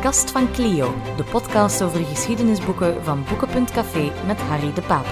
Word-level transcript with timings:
Kast 0.00 0.30
van 0.30 0.52
Clio, 0.52 0.94
de 1.16 1.24
podcast 1.24 1.82
over 1.82 2.04
geschiedenisboeken 2.04 3.04
van 3.04 3.24
Boeken.café 3.28 4.12
met 4.26 4.36
Harry 4.40 4.72
de 4.72 4.80
Pape. 4.80 5.08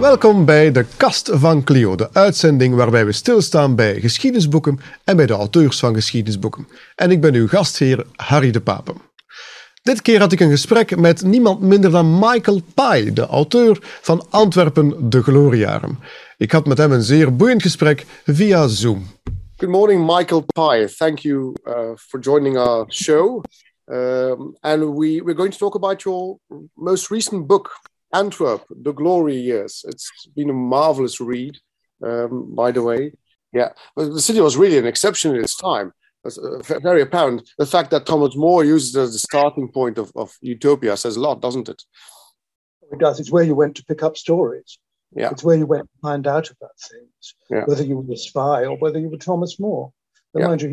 Welkom 0.00 0.44
bij 0.44 0.72
de 0.72 0.86
Kast 0.96 1.30
van 1.32 1.64
Clio, 1.64 1.94
de 1.94 2.08
uitzending 2.12 2.74
waarbij 2.74 3.06
we 3.06 3.12
stilstaan 3.12 3.74
bij 3.74 4.00
geschiedenisboeken 4.00 4.80
en 5.04 5.16
bij 5.16 5.26
de 5.26 5.32
auteurs 5.32 5.78
van 5.78 5.94
geschiedenisboeken. 5.94 6.68
En 6.94 7.10
ik 7.10 7.20
ben 7.20 7.34
uw 7.34 7.48
gastheer 7.48 8.06
Harry 8.16 8.50
de 8.50 8.60
Pape. 8.60 8.92
Dit 9.82 10.02
keer 10.02 10.20
had 10.20 10.32
ik 10.32 10.40
een 10.40 10.50
gesprek 10.50 10.96
met 10.96 11.22
niemand 11.22 11.60
minder 11.60 11.90
dan 11.90 12.18
Michael 12.18 12.60
Pye, 12.74 13.12
de 13.12 13.26
auteur 13.26 13.78
van 13.80 14.26
Antwerpen 14.30 15.10
de 15.10 15.22
Gloriejaren. 15.22 15.98
Ik 16.36 16.52
had 16.52 16.66
met 16.66 16.78
hem 16.78 16.92
een 16.92 17.02
zeer 17.02 17.36
boeiend 17.36 17.62
gesprek 17.62 18.06
via 18.24 18.66
Zoom. 18.66 19.06
Good 19.56 19.70
morning, 19.70 20.06
Michael 20.06 20.44
Pye. 20.46 20.88
Thank 20.96 21.18
you 21.18 21.52
uh, 21.64 21.74
for 21.96 22.20
joining 22.20 22.58
our 22.58 22.84
show. 22.88 23.42
Um, 23.92 24.54
and 24.62 24.94
we, 24.94 25.20
we're 25.20 25.34
going 25.34 25.50
to 25.50 25.58
talk 25.58 25.74
about 25.74 26.04
your 26.04 26.38
most 26.76 27.10
recent 27.10 27.48
book, 27.48 27.70
Antwerp, 28.14 28.64
The 28.70 28.92
Glory 28.92 29.36
Years. 29.36 29.84
It's 29.88 30.10
been 30.36 30.50
a 30.50 30.54
marvelous 30.54 31.20
read, 31.20 31.58
um, 32.04 32.54
by 32.54 32.70
the 32.70 32.82
way. 32.82 33.12
Yeah, 33.52 33.70
but 33.96 34.12
the 34.12 34.20
city 34.20 34.40
was 34.40 34.56
really 34.56 34.78
an 34.78 34.86
exception 34.86 35.34
in 35.34 35.42
its 35.42 35.56
time. 35.56 35.92
It's 36.24 36.38
uh, 36.38 36.60
very 36.80 37.02
apparent. 37.02 37.50
The 37.58 37.66
fact 37.66 37.90
that 37.90 38.06
Thomas 38.06 38.36
More 38.36 38.64
uses 38.64 38.94
it 38.94 39.00
as 39.00 39.12
the 39.12 39.18
starting 39.18 39.68
point 39.68 39.98
of, 39.98 40.12
of 40.14 40.36
Utopia 40.40 40.96
says 40.96 41.16
a 41.16 41.20
lot, 41.20 41.40
doesn't 41.40 41.68
it? 41.68 41.82
It 42.92 42.98
does. 42.98 43.18
It's 43.18 43.32
where 43.32 43.42
you 43.42 43.54
went 43.54 43.74
to 43.76 43.84
pick 43.84 44.02
up 44.02 44.16
stories. 44.16 44.78
Yeah. 45.16 45.30
It's 45.30 45.42
where 45.42 45.56
you 45.56 45.66
went 45.66 45.84
to 45.84 45.98
find 46.00 46.26
out 46.26 46.48
about 46.50 46.70
things, 46.90 47.34
Yeah. 47.50 47.64
whether 47.64 47.82
you 47.82 47.96
were 47.98 48.12
a 48.12 48.16
spy 48.16 48.64
or 48.66 48.76
whether 48.76 49.00
you 49.00 49.08
were 49.08 49.16
Thomas 49.16 49.58
More. 49.58 49.92
But 50.32 50.40
Yeah. 50.40 50.46
mind 50.48 50.62
you, 50.62 50.68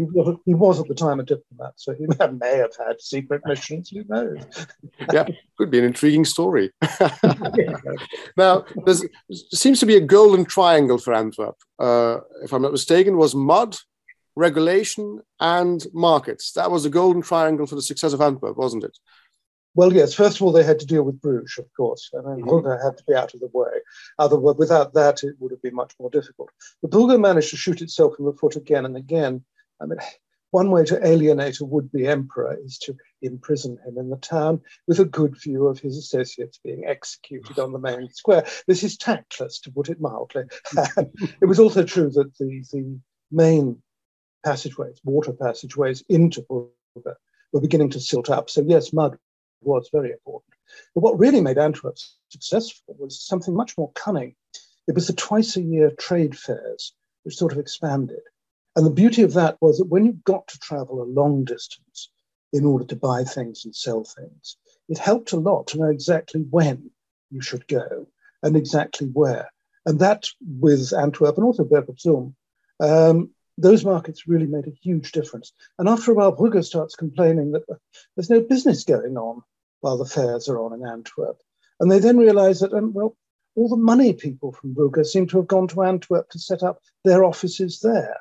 he 0.46 0.54
was, 0.54 0.80
at 0.80 0.88
the 0.88 0.94
time 0.94 1.20
a 1.20 1.24
diplomat, 1.24 1.74
so 1.78 1.94
he 1.94 2.06
may 2.40 2.58
have 2.58 2.72
had 2.78 3.02
secret 3.02 3.42
missions. 3.46 3.90
Who 3.90 4.04
knows? 4.08 4.40
yeah, 5.14 5.26
could 5.58 5.72
be 5.72 5.80
an 5.80 5.86
intriguing 5.86 6.26
story. 6.26 6.72
now, 8.38 8.66
there 8.86 8.96
seems 9.32 9.80
to 9.80 9.86
be 9.86 9.96
a 9.96 10.02
golden 10.02 10.46
triangle 10.46 10.98
for 10.98 11.14
Antwerp. 11.14 11.56
Uh, 11.80 12.18
if 12.44 12.54
I'm 12.54 12.62
not 12.62 12.72
mistaken, 12.72 13.18
was 13.18 13.34
mud, 13.34 13.76
regulation, 14.36 15.22
and 15.40 15.84
markets. 15.94 16.52
That 16.52 16.70
was 16.70 16.84
the 16.84 16.90
golden 16.90 17.24
triangle 17.24 17.66
for 17.66 17.76
the 17.76 17.82
success 17.82 18.14
of 18.14 18.22
Antwerp, 18.22 18.58
wasn't 18.58 18.84
it? 18.84 18.98
Well, 19.78 19.94
yes. 19.94 20.16
First 20.16 20.38
of 20.38 20.42
all, 20.42 20.52
they 20.52 20.64
had 20.64 20.80
to 20.80 20.88
deal 20.88 21.04
with 21.04 21.22
Bruges, 21.22 21.60
of 21.60 21.72
course. 21.78 22.10
I 22.18 22.22
mean. 22.34 22.44
Brugge 22.44 22.84
had 22.84 22.98
to 22.98 23.04
be 23.08 23.14
out 23.14 23.36
of 23.36 23.42
the 23.42 23.50
way. 23.54 23.70
Otherwise, 24.18 24.56
without 24.58 24.96
that, 24.96 25.24
it 25.24 25.36
would 25.38 25.52
have 25.52 25.62
been 25.62 25.76
much 25.76 25.94
more 26.00 26.10
difficult. 26.10 26.50
But 26.82 26.90
Brugge 26.90 27.20
managed 27.20 27.52
to 27.52 27.58
shoot 27.58 27.84
itself 27.84 28.16
in 28.18 28.26
the 28.26 28.34
foot 28.34 28.56
again 28.56 28.86
and 28.86 28.98
again. 28.98 29.46
I 29.80 29.86
mean, 29.86 30.00
one 30.50 30.72
way 30.72 30.84
to 30.86 31.06
alienate 31.06 31.60
a 31.60 31.66
would-be 31.66 32.08
emperor 32.08 32.58
is 32.60 32.80
to 32.80 32.96
imprison 33.22 33.78
him 33.86 34.00
in 34.00 34.10
the 34.10 34.18
town 34.18 34.62
with 34.88 35.00
a 35.00 35.06
good 35.06 35.40
view 35.40 35.68
of 35.68 35.78
his 35.78 35.96
associates 35.96 36.60
being 36.64 36.86
executed 36.88 37.60
on 37.60 37.72
the 37.72 37.78
main 37.78 38.10
square. 38.10 38.48
This 38.66 38.82
is 38.82 38.98
tactless, 38.98 39.60
to 39.60 39.72
put 39.72 39.90
it 39.90 40.02
mildly. 40.02 40.46
it 40.98 41.46
was 41.46 41.60
also 41.60 41.84
true 41.84 42.10
that 42.10 42.36
the, 42.40 42.66
the 42.72 43.00
main 43.32 43.80
passageways, 44.44 45.00
water 45.04 45.34
passageways 45.34 46.04
into 46.10 46.42
Brugge, 46.50 47.14
were 47.54 47.62
beginning 47.62 47.92
to 47.92 48.00
silt 48.00 48.32
up. 48.32 48.50
So 48.50 48.64
yes, 48.66 48.92
mud 48.92 49.20
was 49.62 49.90
very 49.92 50.12
important. 50.12 50.54
But 50.94 51.02
what 51.02 51.20
really 51.20 51.42
made 51.42 51.58
Antwerp 51.58 51.98
successful 52.30 52.96
was 53.00 53.22
something 53.22 53.56
much 53.56 53.78
more 53.78 53.92
cunning. 53.94 54.36
It 54.88 54.96
was 54.96 55.08
the 55.08 55.14
twice 55.14 55.56
a 55.56 55.62
year 55.62 55.92
trade 55.92 56.38
fairs, 56.38 56.94
which 57.24 57.38
sort 57.38 57.52
of 57.52 57.60
expanded. 57.60 58.22
And 58.76 58.86
the 58.86 58.92
beauty 58.92 59.24
of 59.24 59.34
that 59.34 59.58
was 59.62 59.80
that 59.80 59.88
when 59.88 60.06
you 60.06 60.14
got 60.24 60.48
to 60.50 60.60
travel 60.60 61.02
a 61.02 61.04
long 61.04 61.44
distance 61.44 62.12
in 62.54 62.64
order 62.66 62.86
to 62.86 62.96
buy 62.96 63.24
things 63.24 63.66
and 63.66 63.76
sell 63.76 64.04
things, 64.04 64.58
it 64.88 64.98
helped 64.98 65.32
a 65.32 65.38
lot 65.38 65.68
to 65.68 65.80
know 65.80 65.90
exactly 65.90 66.42
when 66.42 66.92
you 67.32 67.42
should 67.42 67.68
go 67.68 68.08
and 68.44 68.56
exactly 68.56 69.08
where. 69.08 69.50
And 69.86 70.00
that 70.00 70.28
with 70.42 70.94
Antwerp 70.94 71.38
and 71.38 71.46
also 71.46 71.64
Bergen 71.64 72.36
um, 72.80 73.32
those 73.58 73.84
markets 73.84 74.28
really 74.28 74.46
made 74.46 74.68
a 74.68 74.78
huge 74.82 75.12
difference. 75.12 75.52
And 75.80 75.90
after 75.90 76.12
a 76.12 76.14
while, 76.14 76.36
Brugge 76.36 76.64
starts 76.64 76.96
complaining 76.96 77.52
that 77.52 77.64
there's 78.16 78.30
no 78.30 78.42
business 78.42 78.84
going 78.84 79.18
on 79.18 79.42
while 79.82 79.98
the 79.98 80.06
fairs 80.06 80.48
are 80.50 80.60
on 80.60 80.74
in 80.74 80.88
Antwerp. 80.88 81.42
And 81.80 81.92
they 81.92 82.00
then 82.00 82.18
realize 82.18 82.60
that, 82.60 82.74
um, 82.74 82.94
well, 82.94 83.16
all 83.56 83.70
the 83.70 83.78
money 83.78 84.14
people 84.14 84.52
from 84.52 84.76
Brugge 84.76 85.06
seem 85.06 85.28
to 85.28 85.38
have 85.38 85.48
gone 85.48 85.68
to 85.70 85.84
Antwerp 85.84 86.30
to 86.30 86.40
set 86.40 86.64
up 86.64 86.80
their 87.04 87.24
offices 87.24 87.80
there. 87.80 88.18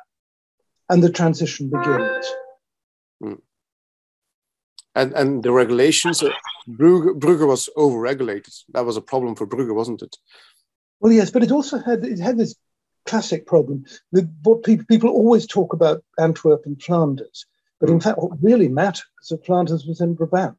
And 0.88 1.02
the 1.02 1.10
transition 1.10 1.68
begins. 1.68 2.26
And 4.96 5.12
and 5.12 5.42
the 5.42 5.52
regulations, 5.52 6.22
uh, 6.22 6.30
Brugge, 6.66 7.20
Brugge 7.20 7.46
was 7.46 7.68
overregulated. 7.76 8.64
That 8.72 8.86
was 8.86 8.96
a 8.96 9.02
problem 9.02 9.36
for 9.36 9.46
Brugge, 9.46 9.74
wasn't 9.74 10.00
it? 10.00 10.16
Well, 11.00 11.12
yes, 11.12 11.30
but 11.30 11.42
it 11.42 11.52
also 11.52 11.78
had 11.78 12.02
it 12.02 12.18
had 12.18 12.38
this 12.38 12.54
classic 13.06 13.46
problem 13.46 13.84
with 14.12 14.28
what 14.42 14.62
people 14.64 14.84
people 14.86 15.10
always 15.10 15.46
talk 15.46 15.72
about 15.72 16.02
Antwerp 16.18 16.66
and 16.66 16.82
Flanders, 16.82 17.46
but 17.80 17.90
in 17.90 18.00
fact, 18.00 18.18
what 18.18 18.42
really 18.42 18.68
matters 18.68 19.04
is 19.22 19.28
that 19.28 19.46
Flanders 19.46 19.86
was 19.86 20.00
in 20.00 20.14
Brabant. 20.14 20.56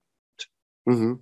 hmm 0.85 1.13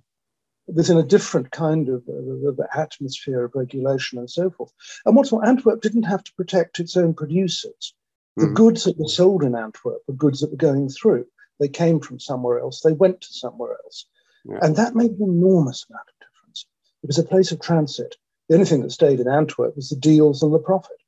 within 0.68 0.96
a 0.96 1.02
different 1.04 1.50
kind 1.52 1.88
of, 1.88 2.02
of, 2.08 2.42
of 2.42 2.60
atmosphere 2.74 3.44
of 3.44 3.54
regulation 3.54 4.18
and 4.18 4.28
so 4.28 4.50
forth. 4.50 4.72
And 5.04 5.14
what's 5.14 5.30
more, 5.30 5.46
Antwerp 5.46 5.80
didn't 5.80 6.02
have 6.02 6.24
to 6.24 6.34
protect 6.34 6.80
its 6.80 6.96
own 6.96 7.14
producers. 7.14 7.94
The 8.36 8.46
Mhm. 8.46 8.54
goods 8.54 8.82
that 8.84 8.98
were 8.98 9.08
sold 9.08 9.44
in 9.44 9.54
Antwerp 9.54 10.02
were 10.08 10.14
goods 10.14 10.40
that 10.40 10.50
were 10.50 10.56
going 10.56 10.88
through. 10.88 11.26
They 11.60 11.68
came 11.68 12.00
from 12.00 12.18
somewhere 12.18 12.58
else, 12.58 12.80
they 12.80 12.92
went 12.92 13.20
to 13.20 13.32
somewhere 13.32 13.78
else. 13.84 14.06
Yeah. 14.44 14.58
And 14.62 14.74
that 14.76 14.96
made 14.96 15.12
an 15.12 15.22
enormous 15.22 15.86
amount 15.88 16.08
of 16.08 16.14
difference. 16.26 16.66
It 17.02 17.06
was 17.06 17.18
a 17.18 17.22
place 17.22 17.52
of 17.52 17.60
transit. 17.60 18.16
The 18.48 18.54
only 18.54 18.66
thing 18.66 18.82
that 18.82 18.90
stayed 18.90 19.20
in 19.20 19.28
Antwerp 19.28 19.76
was 19.76 19.88
the 19.90 19.96
deals 19.96 20.42
and 20.42 20.52
the 20.52 20.58
profit. 20.58 20.98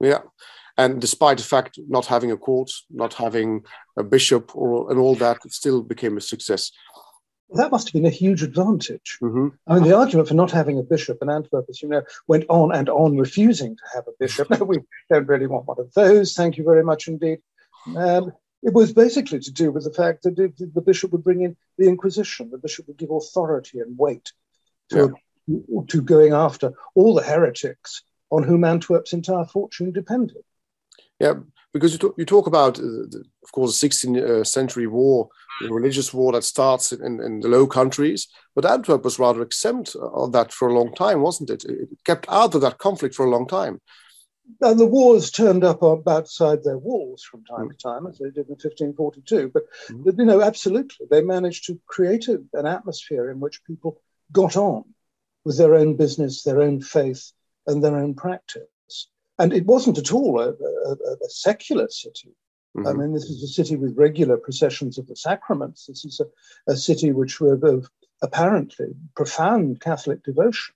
Yeah. 0.00 0.20
And 0.76 1.00
despite 1.00 1.38
the 1.38 1.44
fact 1.44 1.78
not 1.88 2.06
having 2.06 2.32
a 2.32 2.36
court, 2.36 2.70
not 2.90 3.14
having 3.14 3.62
a 3.96 4.02
bishop, 4.02 4.54
or 4.56 4.90
and 4.90 4.98
all 4.98 5.14
that, 5.16 5.38
it 5.44 5.52
still 5.52 5.82
became 5.82 6.16
a 6.16 6.20
success. 6.20 6.72
That 7.50 7.70
must 7.70 7.88
have 7.88 7.92
been 7.92 8.06
a 8.06 8.10
huge 8.10 8.42
advantage. 8.42 9.18
hmm 9.20 9.48
I 9.68 9.74
mean, 9.74 9.84
the 9.84 9.96
argument 9.96 10.28
for 10.28 10.34
not 10.34 10.50
having 10.50 10.78
a 10.78 10.82
bishop 10.82 11.18
in 11.22 11.30
Antwerp, 11.30 11.66
as 11.68 11.80
you 11.80 11.88
know, 11.88 12.02
went 12.26 12.46
on 12.48 12.74
and 12.74 12.88
on, 12.88 13.16
refusing 13.16 13.76
to 13.76 13.82
have 13.94 14.04
a 14.08 14.12
bishop. 14.18 14.50
No, 14.50 14.64
we 14.64 14.78
don't 15.10 15.28
really 15.28 15.46
want 15.46 15.66
one 15.66 15.78
of 15.78 15.92
those. 15.94 16.34
Thank 16.34 16.56
you 16.56 16.64
very 16.64 16.82
much 16.82 17.06
indeed. 17.06 17.38
Um, 17.96 18.32
it 18.62 18.72
was 18.72 18.92
basically 18.92 19.40
to 19.40 19.52
do 19.52 19.70
with 19.70 19.84
the 19.84 19.92
fact 19.92 20.22
that 20.22 20.36
the, 20.36 20.52
the 20.74 20.80
bishop 20.80 21.12
would 21.12 21.22
bring 21.22 21.42
in 21.42 21.56
the 21.78 21.86
Inquisition. 21.86 22.50
The 22.50 22.58
bishop 22.58 22.88
would 22.88 22.96
give 22.96 23.10
authority 23.10 23.78
and 23.78 23.96
weight 23.96 24.32
to, 24.90 25.14
to 25.88 26.02
going 26.02 26.32
after 26.32 26.72
all 26.94 27.14
the 27.14 27.22
heretics 27.22 28.02
on 28.36 28.42
whom 28.42 28.64
Antwerp's 28.64 29.12
entire 29.12 29.44
fortune 29.44 29.92
depended. 29.92 30.42
Yeah, 31.20 31.34
because 31.72 31.92
you 31.92 31.98
talk, 31.98 32.14
you 32.18 32.24
talk 32.24 32.46
about, 32.46 32.78
uh, 32.78 32.82
the, 32.82 33.24
of 33.42 33.52
course, 33.52 33.80
the 33.80 33.88
16th 33.88 34.22
uh, 34.22 34.44
century 34.44 34.86
war, 34.86 35.28
the 35.60 35.72
religious 35.72 36.12
war 36.12 36.32
that 36.32 36.44
starts 36.44 36.92
in, 36.92 37.20
in 37.20 37.40
the 37.40 37.48
Low 37.48 37.66
Countries, 37.66 38.28
but 38.54 38.64
Antwerp 38.64 39.04
was 39.04 39.18
rather 39.18 39.42
exempt 39.42 39.94
of 39.96 40.32
that 40.32 40.52
for 40.52 40.68
a 40.68 40.74
long 40.74 40.92
time, 40.94 41.20
wasn't 41.20 41.50
it? 41.50 41.64
It 41.64 41.88
kept 42.04 42.26
out 42.28 42.54
of 42.54 42.60
that 42.62 42.78
conflict 42.78 43.14
for 43.14 43.24
a 43.24 43.30
long 43.30 43.46
time. 43.46 43.80
And 44.60 44.78
the 44.78 44.86
wars 44.86 45.30
turned 45.30 45.64
up 45.64 45.82
outside 45.82 46.62
their 46.62 46.78
walls 46.78 47.22
from 47.22 47.44
time 47.44 47.70
to 47.70 47.76
time, 47.76 48.06
as 48.06 48.18
they 48.18 48.26
did 48.26 48.48
in 48.48 48.56
1542. 48.56 49.50
But, 49.54 49.64
but, 49.90 50.18
you 50.18 50.24
know, 50.24 50.42
absolutely, 50.42 51.06
they 51.10 51.22
managed 51.22 51.66
to 51.66 51.80
create 51.86 52.28
a, 52.28 52.42
an 52.52 52.66
atmosphere 52.66 53.30
in 53.30 53.40
which 53.40 53.64
people 53.64 54.00
got 54.32 54.56
on 54.56 54.84
with 55.44 55.56
their 55.56 55.74
own 55.74 55.96
business, 55.96 56.42
their 56.42 56.60
own 56.60 56.80
faith, 56.80 57.32
and 57.66 57.82
their 57.82 57.96
own 57.96 58.14
practice. 58.14 59.08
And 59.38 59.52
it 59.52 59.66
wasn't 59.66 59.98
at 59.98 60.12
all 60.12 60.40
a, 60.40 60.50
a, 60.50 60.92
a 60.92 61.28
secular 61.28 61.88
city. 61.88 62.34
I 62.76 62.80
Mhm. 62.80 62.98
mean, 62.98 63.12
this 63.12 63.24
is 63.24 63.42
a 63.42 63.46
city 63.46 63.76
with 63.76 63.96
regular 63.96 64.36
processions 64.36 64.98
of 64.98 65.06
the 65.06 65.16
sacraments. 65.16 65.86
This 65.86 66.04
is 66.04 66.20
a, 66.20 66.72
a 66.72 66.76
city 66.76 67.12
which 67.12 67.40
were 67.40 67.54
of 67.54 67.88
apparently 68.22 68.94
profound 69.14 69.80
Catholic 69.80 70.22
devotion. 70.24 70.74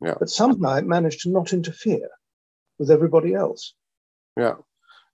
Yeah. 0.00 0.14
But 0.18 0.30
somehow 0.30 0.76
it 0.76 0.86
managed 0.86 1.20
to 1.22 1.30
not 1.30 1.52
interfere 1.52 2.08
with 2.78 2.90
everybody 2.90 3.34
else. 3.34 3.74
Yeah. 4.36 4.56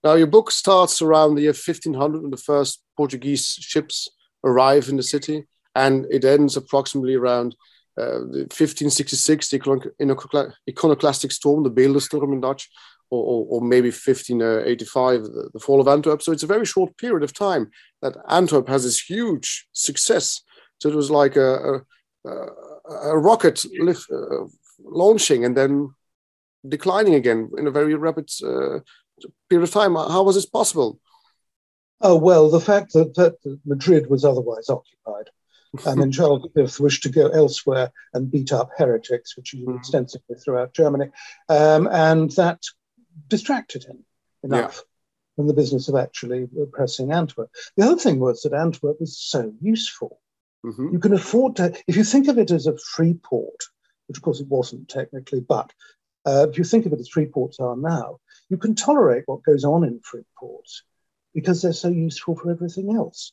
Now, 0.03 0.13
your 0.15 0.27
book 0.27 0.49
starts 0.51 1.01
around 1.01 1.35
the 1.35 1.43
year 1.43 1.53
1500 1.53 2.21
when 2.21 2.31
the 2.31 2.37
first 2.37 2.83
Portuguese 2.97 3.45
ships 3.59 4.07
arrive 4.43 4.89
in 4.89 4.97
the 4.97 5.03
city, 5.03 5.47
and 5.75 6.05
it 6.09 6.25
ends 6.25 6.57
approximately 6.57 7.13
around 7.15 7.55
the 7.97 8.47
1566, 8.49 9.49
the 9.49 9.59
icono- 9.59 9.91
iconocla- 10.01 10.53
iconoclastic 10.69 11.31
storm, 11.31 11.63
the 11.63 11.71
Beeldenstorm 11.71 12.33
in 12.33 12.41
Dutch, 12.41 12.69
or, 13.09 13.23
or, 13.23 13.45
or 13.49 13.61
maybe 13.61 13.89
1585, 13.89 15.23
the, 15.23 15.49
the 15.53 15.59
fall 15.59 15.81
of 15.81 15.87
Antwerp. 15.87 16.21
So 16.21 16.31
it's 16.31 16.43
a 16.43 16.47
very 16.47 16.65
short 16.65 16.97
period 16.97 17.23
of 17.23 17.33
time 17.33 17.69
that 18.01 18.15
Antwerp 18.29 18.67
has 18.69 18.83
this 18.83 18.99
huge 19.01 19.67
success. 19.73 20.41
So 20.79 20.89
it 20.89 20.95
was 20.95 21.11
like 21.11 21.35
a, 21.35 21.81
a, 22.25 22.31
a 22.89 23.17
rocket 23.17 23.63
lift, 23.79 24.09
uh, 24.11 24.45
launching 24.83 25.45
and 25.45 25.55
then 25.55 25.89
declining 26.67 27.15
again 27.15 27.49
in 27.57 27.67
a 27.67 27.71
very 27.71 27.95
rapid 27.95 28.29
uh, 28.43 28.79
period 29.49 29.63
of 29.63 29.71
time. 29.71 29.95
How 29.95 30.23
was 30.23 30.35
this 30.35 30.45
possible? 30.45 30.99
Oh, 31.99 32.15
well, 32.15 32.49
the 32.49 32.59
fact 32.59 32.93
that, 32.93 33.13
that 33.15 33.35
Madrid 33.65 34.09
was 34.09 34.25
otherwise 34.25 34.69
occupied. 34.69 35.29
And 35.85 36.01
then 36.01 36.11
Charles 36.11 36.47
V 36.53 36.67
wished 36.79 37.03
to 37.03 37.09
go 37.09 37.27
elsewhere 37.27 37.91
and 38.13 38.31
beat 38.31 38.51
up 38.51 38.71
heretics, 38.77 39.37
which 39.37 39.51
he 39.51 39.59
did 39.59 39.67
mm-hmm. 39.67 39.77
extensively 39.77 40.35
throughout 40.35 40.73
Germany. 40.73 41.09
Um, 41.47 41.87
and 41.87 42.29
that 42.31 42.61
distracted 43.27 43.85
him 43.85 44.03
enough 44.43 44.75
yeah. 44.75 44.81
from 45.35 45.47
the 45.47 45.53
business 45.53 45.87
of 45.87 45.95
actually 45.95 46.47
oppressing 46.61 47.11
Antwerp. 47.11 47.49
The 47.77 47.85
other 47.85 47.97
thing 47.97 48.19
was 48.19 48.41
that 48.41 48.53
Antwerp 48.53 48.99
was 48.99 49.17
so 49.17 49.53
useful. 49.61 50.19
Mm-hmm. 50.65 50.89
You 50.93 50.99
can 50.99 51.13
afford 51.13 51.55
to, 51.55 51.75
if 51.87 51.95
you 51.95 52.03
think 52.03 52.27
of 52.27 52.37
it 52.37 52.51
as 52.51 52.67
a 52.67 52.77
free 52.77 53.13
port, 53.13 53.63
which 54.07 54.17
of 54.17 54.23
course 54.23 54.41
it 54.41 54.47
wasn't 54.47 54.89
technically, 54.89 55.39
but 55.39 55.71
uh, 56.25 56.47
if 56.49 56.57
you 56.57 56.63
think 56.65 56.85
of 56.85 56.93
it 56.93 56.99
as 56.99 57.07
free 57.07 57.25
ports 57.25 57.59
are 57.59 57.77
now, 57.77 58.19
you 58.49 58.57
can 58.57 58.75
tolerate 58.75 59.23
what 59.25 59.43
goes 59.43 59.63
on 59.63 59.85
in 59.85 60.01
free 60.01 60.25
ports 60.37 60.83
because 61.33 61.61
they're 61.61 61.73
so 61.73 61.87
useful 61.87 62.35
for 62.35 62.51
everything 62.51 62.93
else. 62.93 63.31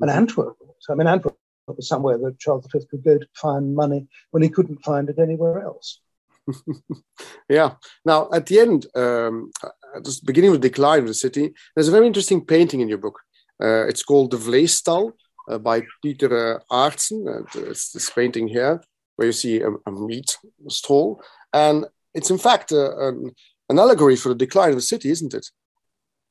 And 0.00 0.10
mm-hmm. 0.10 0.18
Antwerp, 0.18 0.56
I 0.88 0.94
mean, 0.94 1.06
Antwerp 1.06 1.36
was 1.66 1.88
somewhere 1.88 2.18
that 2.18 2.38
Charles 2.38 2.66
V 2.72 2.80
could 2.90 3.04
go 3.04 3.18
to 3.18 3.26
find 3.34 3.74
money 3.74 4.06
when 4.30 4.42
he 4.42 4.48
couldn't 4.48 4.84
find 4.84 5.08
it 5.08 5.18
anywhere 5.18 5.62
else. 5.62 6.00
yeah. 7.48 7.74
Now, 8.04 8.28
at 8.32 8.46
the 8.46 8.60
end, 8.60 8.86
um, 8.94 9.50
at 9.96 10.04
the 10.04 10.20
beginning 10.24 10.50
of 10.50 10.60
the 10.60 10.68
decline 10.68 11.00
of 11.00 11.06
the 11.06 11.14
city, 11.14 11.54
there's 11.74 11.88
a 11.88 11.92
very 11.92 12.06
interesting 12.06 12.44
painting 12.44 12.80
in 12.80 12.88
your 12.88 12.98
book. 12.98 13.20
Uh, 13.62 13.86
it's 13.86 14.02
called 14.02 14.30
The 14.30 14.36
Vleesstal 14.36 15.12
uh, 15.48 15.58
by 15.58 15.82
Peter 16.02 16.60
uh. 16.70 17.12
Uh, 17.28 17.42
it's 17.54 17.92
this 17.92 18.10
painting 18.10 18.48
here 18.48 18.82
where 19.16 19.26
you 19.26 19.32
see 19.32 19.60
a, 19.60 19.70
a 19.86 19.92
meat 19.92 20.36
stall. 20.68 21.22
And 21.52 21.86
it's 22.14 22.30
in 22.30 22.38
fact 22.38 22.72
uh, 22.72 22.96
an, 22.98 23.34
an 23.68 23.78
allegory 23.78 24.16
for 24.16 24.28
the 24.28 24.34
decline 24.34 24.70
of 24.70 24.76
the 24.76 24.82
city, 24.82 25.10
isn't 25.10 25.34
it? 25.34 25.46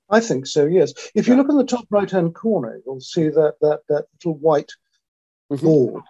I 0.09 0.19
think 0.19 0.45
so, 0.45 0.65
yes. 0.65 0.93
If 1.15 1.27
you 1.27 1.35
look 1.35 1.49
in 1.49 1.57
the 1.57 1.63
top 1.63 1.85
right 1.89 2.09
hand 2.09 2.35
corner, 2.35 2.81
you'll 2.85 2.99
see 2.99 3.29
that, 3.29 3.55
that, 3.61 3.81
that 3.87 4.05
little 4.13 4.37
white 4.37 4.71
mm-hmm. 5.51 5.65
board. 5.65 6.03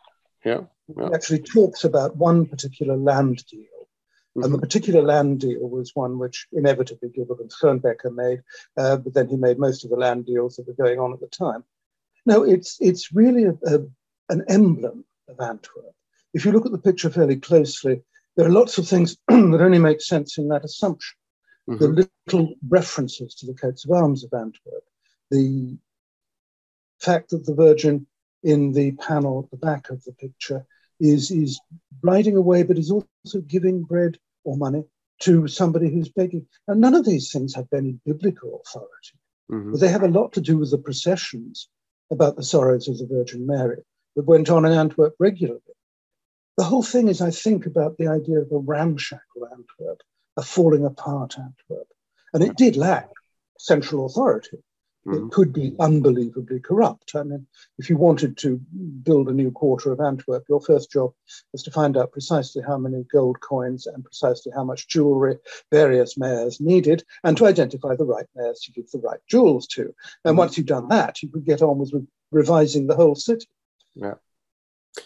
Yeah. 0.46 0.62
yeah. 0.96 1.08
It 1.08 1.14
actually 1.14 1.40
talks 1.40 1.84
about 1.84 2.16
one 2.16 2.46
particular 2.46 2.98
land 2.98 3.46
deal. 3.50 3.62
Mm-hmm. 3.64 4.44
And 4.44 4.54
the 4.54 4.58
mm-hmm. 4.58 4.64
particular 4.64 5.02
land 5.02 5.42
deal 5.42 5.70
was 5.70 5.92
one 5.94 6.18
which 6.20 6.48
inevitably 6.52 7.10
Gilbert 7.10 7.38
van 7.38 7.50
Schoonbeke 7.50 8.14
made, 8.14 8.42
uh, 8.78 8.98
but 8.98 9.14
then 9.14 9.28
he 9.28 9.36
made 9.36 9.60
most 9.60 9.84
of 9.84 9.92
the 9.92 9.98
land 9.98 10.26
deals 10.26 10.56
that 10.56 10.68
were 10.68 10.74
going 10.74 11.00
on 11.00 11.14
at 11.14 11.20
the 11.20 11.28
time. 11.28 11.64
No, 12.26 12.44
it's, 12.44 12.78
it's 12.80 13.14
really 13.14 13.46
a, 13.46 13.54
a, 13.66 13.80
an 14.30 14.46
emblem 14.48 15.06
of 15.28 15.40
Antwerp. 15.40 15.94
If 16.34 16.46
you 16.46 16.52
look 16.52 16.66
at 16.66 16.72
the 16.72 16.80
picture 16.80 17.10
fairly 17.10 17.36
closely, 17.36 18.02
there 18.36 18.48
are 18.48 18.52
lots 18.52 18.78
of 18.78 18.88
things 18.88 19.18
that 19.28 19.62
only 19.62 19.80
make 19.80 20.02
sense 20.02 20.38
in 20.38 20.48
that 20.50 20.66
assumption. 20.66 21.16
Mm-hmm. 21.70 21.84
The 21.84 22.10
little 22.28 22.56
references 22.68 23.36
to 23.36 23.46
the 23.46 23.54
coats 23.54 23.86
of 23.86 23.92
arms 23.92 24.24
of 24.24 24.34
Antwerp, 24.34 24.84
the 25.30 25.78
fact 27.00 27.30
that 27.30 27.46
the 27.46 27.54
Virgin 27.54 28.08
in 28.44 28.74
the 28.74 28.92
panel 28.94 29.44
at 29.44 29.52
the 29.52 29.66
back 29.66 29.90
of 29.90 30.04
the 30.04 30.14
picture 30.14 30.66
is, 31.00 31.32
is 31.32 31.60
riding 32.02 32.36
away, 32.36 32.64
but 32.64 32.78
is 32.78 32.92
also 32.92 33.42
giving 33.48 33.84
bread 33.84 34.18
or 34.44 34.58
money 34.58 34.84
to 35.22 35.48
somebody 35.48 35.90
who's 35.90 36.10
begging. 36.10 36.46
And 36.68 36.82
none 36.82 36.96
of 36.96 37.06
these 37.06 37.32
things 37.32 37.56
have 37.56 37.68
any 37.74 38.00
biblical 38.06 38.62
authority, 38.66 39.18
mm-hmm. 39.52 39.72
but 39.72 39.80
they 39.80 39.90
have 39.90 40.04
a 40.04 40.08
lot 40.08 40.34
to 40.34 40.42
do 40.42 40.58
with 40.58 40.72
the 40.72 40.78
processions 40.78 41.70
about 42.12 42.36
the 42.36 42.44
sorrows 42.44 42.88
of 42.88 42.98
the 42.98 43.08
Virgin 43.08 43.48
Mary 43.48 43.84
that 44.16 44.26
went 44.26 44.50
on 44.50 44.66
in 44.66 44.72
Antwerp 44.72 45.16
regularly. 45.20 45.62
The 46.58 46.64
whole 46.64 46.84
thing 46.84 47.08
is, 47.08 47.22
I 47.22 47.32
think, 47.32 47.66
about 47.66 47.98
the 47.98 48.08
idea 48.08 48.40
of 48.40 48.52
a 48.52 48.58
ramshackle 48.58 49.48
Antwerp, 49.52 50.02
a 50.38 50.44
falling 50.44 50.86
apart 50.86 51.36
Antwerp. 51.40 51.88
And 52.34 52.44
it 52.44 52.56
did 52.56 52.76
lack 52.76 53.10
central 53.58 54.06
authority. 54.06 54.58
Mm-hmm. 55.06 55.28
It 55.28 55.32
could 55.32 55.52
be 55.52 55.76
unbelievably 55.80 56.62
corrupt. 56.62 57.14
I 57.16 57.24
mean, 57.24 57.46
if 57.78 57.90
you 57.90 57.98
wanted 57.98 58.38
to 58.38 58.58
build 59.04 59.28
a 59.28 59.34
new 59.34 59.52
quarter 59.52 59.92
of 59.92 60.00
Antwerp, 60.00 60.46
your 60.48 60.62
first 60.62 60.92
job 60.92 61.12
was 61.52 61.64
to 61.64 61.72
find 61.72 61.98
out 61.98 62.14
precisely 62.14 62.62
how 62.66 62.78
many 62.78 63.04
gold 63.12 63.42
coins 63.42 63.86
and 63.86 64.04
precisely 64.04 64.54
how 64.56 64.64
much 64.64 64.88
jewelry 64.88 65.38
various 65.72 66.18
mayors 66.18 66.62
needed, 66.62 67.04
and 67.24 67.36
to 67.38 67.46
identify 67.46 67.96
the 67.96 68.06
right 68.06 68.28
mayors 68.34 68.62
to 68.62 68.72
give 68.72 68.90
the 68.92 69.00
right 69.00 69.20
jewels 69.28 69.68
to. 69.68 69.82
And 69.82 69.94
mm-hmm. 69.94 70.38
once 70.38 70.58
you've 70.58 70.68
done 70.68 70.88
that, 70.88 71.22
you 71.22 71.30
could 71.30 71.46
get 71.46 71.62
on 71.62 71.80
with 71.80 71.92
re- 71.94 72.08
revising 72.32 72.88
the 72.88 72.96
whole 72.96 73.16
city. 73.16 73.48
Yeah. 73.96 74.16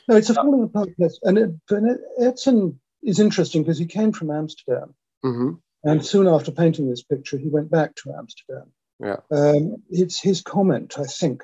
No, 0.08 0.16
it's 0.16 0.30
a 0.30 0.36
falling 0.36 0.64
apart 0.64 0.96
place. 0.96 1.18
And, 1.24 1.38
it, 1.38 1.50
and 1.72 2.00
Aertsen 2.22 2.76
is 3.02 3.20
interesting 3.20 3.64
because 3.64 3.80
he 3.80 3.86
came 3.86 4.12
from 4.12 4.30
Amsterdam. 4.30 4.94
Mm-hmm. 5.26 5.52
And 5.84 6.06
soon 6.06 6.28
after 6.28 6.52
painting 6.52 6.90
this 6.90 7.04
picture, 7.04 7.38
he 7.38 7.48
went 7.48 7.72
back 7.72 7.96
to 7.96 8.14
Amsterdam. 8.14 8.72
Yeah. 9.00 9.18
Um, 9.32 9.84
it's 9.90 10.20
his 10.20 10.42
comment, 10.42 10.98
I 10.98 11.04
think, 11.04 11.44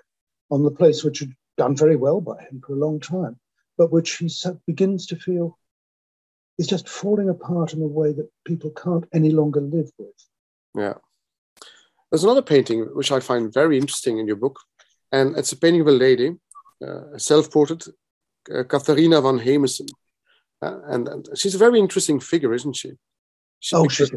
on 0.49 0.63
the 0.63 0.71
place 0.71 1.03
which 1.03 1.19
had 1.19 1.33
done 1.57 1.75
very 1.75 1.95
well 1.95 2.21
by 2.21 2.41
him 2.43 2.61
for 2.65 2.73
a 2.73 2.77
long 2.77 2.99
time, 2.99 3.39
but 3.77 3.91
which 3.91 4.17
he 4.17 4.29
begins 4.65 5.07
to 5.07 5.15
feel 5.15 5.57
is 6.57 6.67
just 6.67 6.89
falling 6.89 7.29
apart 7.29 7.73
in 7.73 7.81
a 7.81 7.87
way 7.87 8.13
that 8.13 8.29
people 8.45 8.71
can't 8.71 9.05
any 9.13 9.31
longer 9.31 9.61
live 9.61 9.91
with. 9.97 10.15
Yeah. 10.75 10.95
There's 12.11 12.23
another 12.23 12.41
painting 12.43 12.81
which 12.95 13.11
I 13.11 13.19
find 13.19 13.53
very 13.53 13.77
interesting 13.77 14.19
in 14.19 14.27
your 14.27 14.35
book, 14.35 14.59
and 15.11 15.35
it's 15.37 15.51
a 15.51 15.57
painting 15.57 15.81
of 15.81 15.87
a 15.87 15.91
lady, 15.91 16.35
uh, 16.81 17.13
a 17.13 17.19
self 17.19 17.51
portrait 17.51 17.87
uh, 18.53 18.63
Katharina 18.63 19.21
van 19.21 19.39
Hemessen. 19.39 19.89
Uh, 20.61 20.79
and, 20.87 21.07
and, 21.07 21.29
she's 21.35 21.55
a 21.55 21.57
very 21.57 21.79
interesting 21.79 22.19
figure, 22.19 22.53
isn't 22.53 22.75
she? 22.75 22.91
she 23.59 23.75
oh, 23.75 23.83
because, 23.83 24.11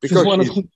because 0.00 0.18
she's, 0.18 0.26
one 0.26 0.44
she's 0.44 0.54
the, 0.54 0.68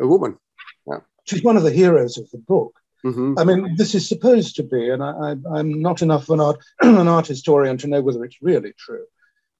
a 0.00 0.06
woman. 0.06 0.38
Yeah. 0.86 1.00
She's 1.28 1.42
one 1.42 1.56
of 1.56 1.62
the 1.62 1.72
heroes 1.72 2.16
of 2.16 2.30
the 2.30 2.38
book. 2.38 2.80
Mm-hmm. 3.04 3.34
I 3.38 3.44
mean, 3.44 3.76
this 3.76 3.94
is 3.94 4.08
supposed 4.08 4.56
to 4.56 4.62
be, 4.62 4.88
and 4.88 5.02
I, 5.02 5.32
am 5.58 5.80
not 5.80 6.02
enough 6.02 6.24
of 6.24 6.30
an 6.30 6.40
art, 6.40 6.58
an 6.80 7.06
art 7.06 7.26
historian 7.26 7.78
to 7.78 7.86
know 7.86 8.00
whether 8.00 8.24
it's 8.24 8.42
really 8.42 8.72
true, 8.76 9.04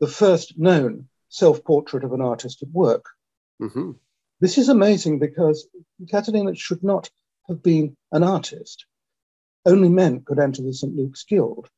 the 0.00 0.08
first 0.08 0.58
known 0.58 1.08
self 1.28 1.62
portrait 1.62 2.04
of 2.04 2.12
an 2.12 2.20
artist 2.20 2.62
at 2.62 2.70
work. 2.70 3.04
Mm-hmm. 3.62 3.92
This 4.40 4.58
is 4.58 4.68
amazing 4.68 5.18
because 5.18 5.68
Catalina 6.10 6.54
should 6.54 6.82
not 6.82 7.10
have 7.48 7.62
been 7.62 7.96
an 8.12 8.22
artist. 8.22 8.86
Only 9.66 9.88
men 9.88 10.22
could 10.24 10.38
enter 10.38 10.62
the 10.62 10.72
St. 10.72 10.94
Luke's 10.94 11.24
Guild. 11.24 11.68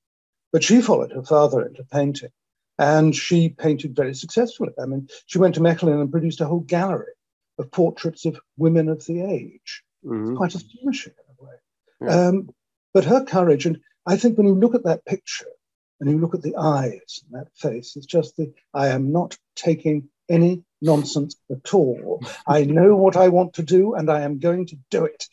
But 0.53 0.65
she 0.65 0.81
followed 0.81 1.13
her 1.13 1.23
father 1.23 1.65
into 1.67 1.85
painting, 1.85 2.31
and 2.79 3.15
she 3.15 3.49
painted 3.49 3.95
very 3.95 4.15
successfully. 4.15 4.73
I 4.81 4.87
mean, 4.87 5.09
she 5.27 5.39
went 5.39 5.57
to 5.57 5.61
Mechelen 5.61 6.01
and 6.01 6.11
produced 6.11 6.41
a 6.41 6.47
whole 6.47 6.61
gallery 6.61 7.13
of 7.59 7.71
portraits 7.71 8.25
of 8.25 8.41
women 8.57 8.89
of 8.89 9.05
the 9.07 9.23
age. 9.23 9.83
Mm-hmm. 10.05 10.37
Quite 10.37 10.55
astonishing 10.55 11.13
in 11.13 11.35
a 11.39 11.45
way. 11.45 11.57
Yeah. 12.03 12.29
Um, 12.29 12.51
but 12.95 13.05
her 13.05 13.25
courage, 13.25 13.67
and 13.67 13.81
I 14.07 14.17
think 14.17 14.37
when 14.37 14.47
you 14.47 14.55
look 14.55 14.75
at 14.75 14.85
that 14.85 15.05
picture 15.05 15.47
and 16.01 16.11
you 16.11 16.19
look 16.19 16.35
at 16.35 16.43
the 16.43 16.57
eyes 16.57 17.23
and 17.25 17.41
that 17.41 17.49
face, 17.55 17.97
it's 17.97 18.07
just 18.07 18.37
the 18.37 18.53
I 18.73 18.89
am 18.89 19.13
not 19.13 19.37
taking 19.55 20.09
any 20.29 20.65
nonsense 20.81 21.37
at 21.51 21.75
all. 21.75 22.23
I 22.47 22.65
know 22.65 22.97
what 22.97 23.17
I 23.17 23.29
want 23.29 23.55
to 23.55 23.63
do, 23.63 23.95
and 23.95 24.11
I 24.11 24.23
am 24.23 24.39
going 24.39 24.67
to 24.67 24.77
do 24.91 25.05
it. 25.05 25.27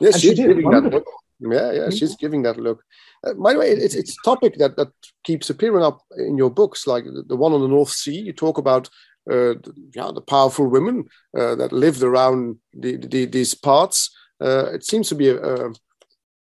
Yes, 0.00 0.14
and 0.14 0.22
she 0.22 0.34
did. 0.34 0.56
That 0.56 1.04
yeah, 1.40 1.72
yeah, 1.72 1.90
she's 1.90 2.16
giving 2.16 2.42
that 2.42 2.58
look. 2.58 2.84
Uh, 3.24 3.34
by 3.34 3.52
the 3.52 3.58
way, 3.58 3.70
it's 3.70 3.94
it's 3.94 4.12
a 4.12 4.24
topic 4.24 4.56
that 4.58 4.76
that 4.76 4.88
keeps 5.24 5.50
appearing 5.50 5.84
up 5.84 6.02
in 6.16 6.36
your 6.36 6.50
books, 6.50 6.86
like 6.86 7.04
the 7.04 7.36
one 7.36 7.52
on 7.52 7.60
the 7.60 7.68
North 7.68 7.90
Sea. 7.90 8.18
You 8.18 8.32
talk 8.32 8.58
about 8.58 8.90
uh, 9.30 9.54
the, 9.54 9.72
yeah, 9.94 10.10
the 10.14 10.20
powerful 10.20 10.66
women 10.66 11.04
uh, 11.36 11.54
that 11.56 11.72
lived 11.72 12.02
around 12.02 12.56
the, 12.72 12.96
the, 12.96 13.26
these 13.26 13.54
parts. 13.54 14.14
Uh, 14.40 14.72
it 14.72 14.84
seems 14.84 15.08
to 15.08 15.14
be 15.14 15.28
a, 15.28 15.68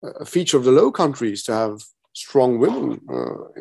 a, 0.04 0.24
feature 0.24 0.56
of 0.56 0.64
the 0.64 0.70
Low 0.70 0.92
Countries 0.92 1.42
to 1.44 1.52
have 1.52 1.82
strong 2.12 2.58
women. 2.58 3.00
Uh, 3.08 3.14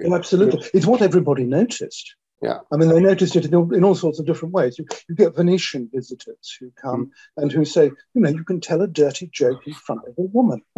oh, 0.05 0.15
absolutely, 0.15 0.67
it's 0.73 0.85
what 0.85 1.01
everybody 1.01 1.43
noticed. 1.43 2.15
Yeah. 2.41 2.59
I 2.71 2.77
mean, 2.77 2.89
they 2.89 3.01
noticed 3.01 3.35
it 3.35 3.45
in 3.45 3.55
all, 3.55 3.73
in 3.73 3.83
all 3.83 3.95
sorts 3.95 4.19
of 4.19 4.25
different 4.25 4.53
ways. 4.53 4.79
You, 4.79 4.85
you, 5.09 5.15
get 5.15 5.35
Venetian 5.35 5.89
visitors 5.93 6.55
who 6.57 6.71
come 6.81 7.07
mm. 7.07 7.11
and 7.35 7.51
who 7.51 7.65
say, 7.65 7.85
you 7.85 8.21
know, 8.21 8.29
you 8.29 8.45
can 8.45 8.61
tell 8.61 8.81
a 8.81 8.87
dirty 8.87 9.29
joke 9.33 9.67
in 9.67 9.73
front 9.73 10.07
of 10.07 10.13
a 10.17 10.21
woman. 10.21 10.61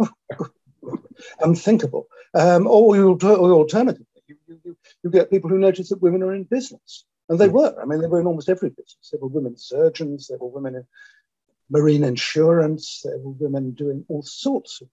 unthinkable. 1.40 2.08
Um, 2.34 2.66
or, 2.66 2.96
you, 2.96 3.18
or 3.22 3.52
alternatively, 3.52 4.06
you, 4.26 4.36
you, 4.46 4.76
you, 5.02 5.10
get 5.10 5.30
people 5.30 5.50
who 5.50 5.58
notice 5.58 5.90
that 5.90 6.02
women 6.02 6.22
are 6.22 6.34
in 6.34 6.44
business. 6.44 7.04
And 7.32 7.40
they 7.40 7.48
hmm. 7.48 7.54
were. 7.54 7.74
I 7.80 7.86
mean, 7.86 8.02
they 8.02 8.08
were 8.08 8.20
in 8.20 8.26
almost 8.26 8.50
every 8.50 8.68
business. 8.68 9.08
There 9.10 9.20
were 9.20 9.28
women 9.28 9.56
surgeons, 9.56 10.28
there 10.28 10.36
were 10.36 10.48
women 10.48 10.74
in 10.74 10.86
marine 11.70 12.04
insurance, 12.04 13.00
there 13.02 13.18
were 13.18 13.30
women 13.30 13.70
doing 13.70 14.04
all 14.08 14.22
sorts 14.22 14.82
of 14.82 14.88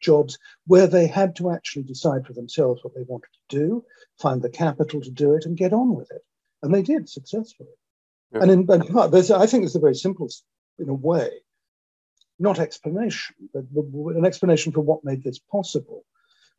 jobs 0.00 0.38
where 0.68 0.86
they 0.86 1.08
had 1.08 1.34
to 1.36 1.50
actually 1.50 1.82
decide 1.82 2.24
for 2.24 2.32
themselves 2.32 2.84
what 2.84 2.94
they 2.94 3.02
wanted 3.08 3.26
to 3.32 3.56
do, 3.58 3.84
find 4.20 4.40
the 4.40 4.48
capital 4.48 5.00
to 5.00 5.10
do 5.10 5.34
it, 5.34 5.46
and 5.46 5.56
get 5.56 5.72
on 5.72 5.96
with 5.96 6.12
it. 6.12 6.24
And 6.62 6.72
they 6.72 6.82
did 6.82 7.08
successfully. 7.08 7.74
Yeah. 8.32 8.42
And 8.42 8.52
in, 8.52 8.72
in 8.72 8.86
part, 8.86 9.12
I 9.12 9.46
think 9.46 9.64
it's 9.64 9.74
a 9.74 9.80
very 9.80 9.96
simple, 9.96 10.30
in 10.78 10.88
a 10.88 10.94
way, 10.94 11.28
not 12.38 12.60
explanation, 12.60 13.34
but 13.52 13.64
an 13.74 14.24
explanation 14.24 14.70
for 14.70 14.80
what 14.80 15.04
made 15.04 15.24
this 15.24 15.40
possible, 15.40 16.04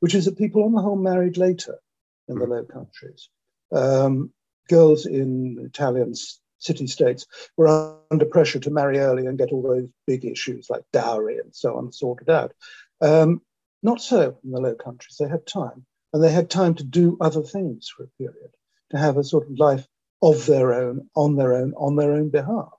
which 0.02 0.14
is 0.14 0.26
that 0.26 0.38
people 0.38 0.66
on 0.66 0.74
the 0.74 0.82
whole 0.82 0.98
married 0.98 1.38
later 1.38 1.80
in 2.28 2.38
the 2.38 2.46
hmm. 2.46 2.52
Low 2.52 2.64
Countries. 2.66 3.30
Um, 3.72 4.34
girls 4.70 5.06
in 5.06 5.58
Italian 5.64 6.14
city 6.60 6.88
states 6.88 7.26
were 7.58 7.98
under 8.12 8.26
pressure 8.26 8.60
to 8.60 8.70
marry 8.72 9.00
early 9.00 9.26
and 9.26 9.38
get 9.38 9.52
all 9.52 9.62
those 9.62 9.90
big 10.06 10.26
issues 10.26 10.70
like 10.70 10.84
dowry 10.94 11.38
and 11.38 11.56
so 11.56 11.76
on 11.78 11.92
sorted 11.92 12.30
out. 12.30 12.54
Um, 13.02 13.42
not 13.84 14.02
so 14.02 14.38
in 14.44 14.52
the 14.52 14.62
Low 14.62 14.76
Countries. 14.76 15.18
They 15.20 15.28
had 15.28 15.48
time, 15.48 15.86
and 16.14 16.24
they 16.24 16.32
had 16.32 16.50
time 16.50 16.76
to 16.76 16.84
do 16.84 17.18
other 17.20 17.42
things 17.42 17.90
for 17.90 18.04
a 18.04 18.08
period, 18.18 18.52
to 18.92 18.98
have 18.98 19.18
a 19.18 19.24
sort 19.24 19.48
of 19.48 19.58
life 19.58 19.88
of 20.22 20.46
their 20.46 20.74
own, 20.74 21.10
on 21.16 21.36
their 21.36 21.54
own, 21.54 21.74
on 21.78 21.96
their 21.96 22.14
own 22.14 22.30
behalf. 22.30 22.74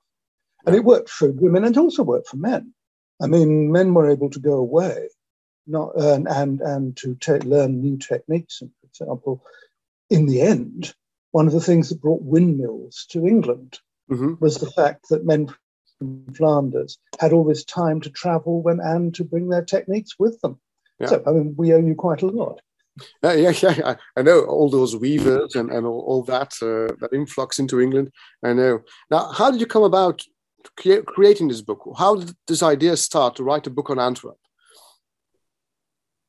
And 0.65 0.75
it 0.75 0.85
worked 0.85 1.09
for 1.09 1.29
women 1.29 1.65
and 1.65 1.77
also 1.77 2.03
worked 2.03 2.29
for 2.29 2.37
men. 2.37 2.73
I 3.21 3.27
mean, 3.27 3.71
men 3.71 3.93
were 3.93 4.09
able 4.09 4.29
to 4.29 4.39
go 4.39 4.53
away 4.53 5.09
not, 5.67 5.95
and, 5.95 6.27
and, 6.27 6.61
and 6.61 6.97
to 6.97 7.15
take, 7.15 7.43
learn 7.43 7.81
new 7.81 7.97
techniques. 7.97 8.61
And 8.61 8.71
for 8.79 8.87
example, 8.87 9.43
in 10.09 10.25
the 10.25 10.41
end, 10.41 10.93
one 11.33 11.47
of 11.47 11.53
the 11.53 11.59
things 11.59 11.89
that 11.89 11.99
brought 11.99 12.21
windmills 12.21 13.07
to 13.09 13.25
England 13.25 13.79
mm-hmm. 14.09 14.35
was 14.39 14.59
the 14.59 14.69
fact 14.71 15.09
that 15.09 15.25
men 15.25 15.51
from 15.97 16.33
Flanders 16.35 16.99
had 17.19 17.33
all 17.33 17.43
this 17.43 17.65
time 17.65 17.99
to 18.01 18.11
travel 18.11 18.61
when, 18.61 18.79
and 18.79 19.13
to 19.15 19.23
bring 19.23 19.49
their 19.49 19.65
techniques 19.65 20.19
with 20.19 20.39
them. 20.41 20.59
Yeah. 20.99 21.07
So, 21.07 21.23
I 21.25 21.31
mean, 21.31 21.55
we 21.57 21.73
owe 21.73 21.79
you 21.79 21.95
quite 21.95 22.21
a 22.21 22.27
lot. 22.27 22.61
Uh, 23.23 23.31
yeah, 23.31 23.49
yeah, 23.63 23.95
I 24.15 24.21
know 24.21 24.41
all 24.41 24.69
those 24.69 24.95
weavers 24.95 25.55
and, 25.55 25.71
and 25.71 25.87
all, 25.87 26.01
all 26.01 26.23
that 26.23 26.53
uh, 26.61 26.93
that 27.01 27.09
influx 27.11 27.57
into 27.57 27.81
England. 27.81 28.11
I 28.43 28.53
know. 28.53 28.83
Now, 29.09 29.31
how 29.31 29.49
did 29.49 29.59
you 29.59 29.65
come 29.65 29.83
about 29.83 30.21
creating 31.07 31.47
this 31.47 31.61
book? 31.61 31.81
How 31.97 32.17
did 32.17 32.35
this 32.47 32.61
idea 32.61 32.95
start 32.95 33.35
to 33.37 33.43
write 33.43 33.65
a 33.65 33.71
book 33.71 33.89
on 33.89 33.97
Antwerp? 33.97 34.37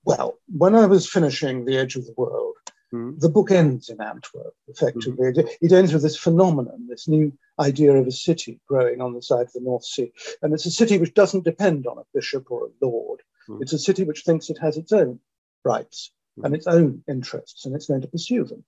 Well, 0.07 0.39
when 0.49 0.75
I 0.75 0.87
was 0.87 1.09
finishing 1.09 1.67
The 1.67 1.77
Edge 1.77 1.97
of 1.97 2.07
the 2.07 2.15
World, 2.17 2.55
mm. 2.95 3.21
the 3.21 3.29
book 3.29 3.51
ends 3.51 3.89
in 3.89 4.01
Antwerp, 4.01 4.55
effectively. 4.69 5.33
Mm. 5.33 5.49
It 5.61 5.73
ends 5.73 5.93
with 5.93 6.03
this 6.03 6.17
phenomenon, 6.17 6.87
this 6.89 7.09
new 7.09 7.37
idea 7.59 7.93
of 7.93 8.07
a 8.07 8.13
city 8.13 8.61
growing 8.69 9.01
on 9.01 9.15
the 9.15 9.23
side 9.23 9.47
of 9.47 9.53
the 9.53 9.61
North 9.61 9.85
Sea. 9.85 10.13
And 10.43 10.55
it's 10.55 10.67
a 10.67 10.71
city 10.71 10.99
which 10.99 11.15
doesn't 11.15 11.45
depend 11.45 11.87
on 11.87 11.99
a 11.99 12.07
bishop 12.15 12.51
or 12.51 12.67
a 12.67 12.85
lord. 12.85 13.21
Mm. 13.49 13.63
It's 13.63 13.73
a 13.73 13.79
city 13.79 14.05
which 14.05 14.23
thinks 14.23 14.49
it 14.49 14.59
has 14.61 14.77
its 14.77 14.93
own 14.93 15.21
rights 15.65 16.11
and 16.43 16.55
its 16.55 16.67
own 16.67 17.03
interests, 17.09 17.65
and 17.65 17.77
it's 17.77 17.87
going 17.87 18.01
to 18.01 18.09
pursue 18.09 18.45
them. 18.45 18.65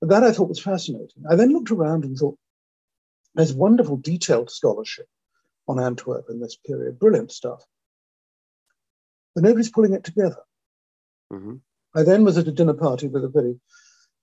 But 0.00 0.10
that 0.10 0.22
I 0.22 0.32
thought 0.32 0.50
was 0.50 0.60
fascinating. 0.60 1.24
I 1.28 1.34
then 1.34 1.52
looked 1.52 1.70
around 1.70 2.04
and 2.04 2.16
thought, 2.16 2.38
there's 3.34 3.54
wonderful 3.54 3.96
detailed 3.96 4.50
scholarship 4.50 5.08
on 5.66 5.80
Antwerp 5.80 6.26
in 6.28 6.40
this 6.40 6.56
period, 6.56 6.98
brilliant 6.98 7.32
stuff. 7.32 7.64
But 9.34 9.44
nobody's 9.44 9.70
pulling 9.70 9.94
it 9.94 10.04
together. 10.04 10.42
Mm-hmm. 11.32 11.56
I 11.96 12.02
then 12.02 12.24
was 12.24 12.36
at 12.36 12.48
a 12.48 12.52
dinner 12.52 12.74
party 12.74 13.08
with 13.08 13.24
a 13.24 13.28
very, 13.28 13.58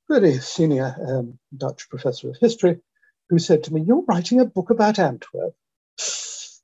very 0.08 0.38
senior 0.40 0.96
um, 1.08 1.40
Dutch 1.56 1.90
professor 1.90 2.30
of 2.30 2.38
history 2.40 2.80
who 3.30 3.40
said 3.40 3.64
to 3.64 3.74
me, 3.74 3.82
You're 3.82 4.06
writing 4.08 4.40
a 4.40 4.46
book 4.46 4.70
about 4.70 5.00
Antwerp. 5.00 5.56